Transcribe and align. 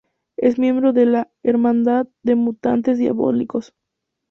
Es 0.35 0.57
miembro 0.57 0.93
de 0.93 1.05
la 1.05 1.29
Hermandad 1.43 2.07
de 2.23 2.33
Mutantes 2.33 2.97
Diabólicos. 2.97 3.75